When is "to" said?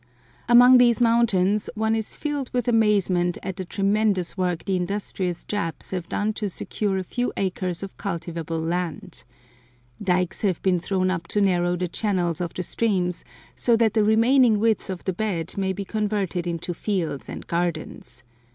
6.41-6.49, 11.27-11.39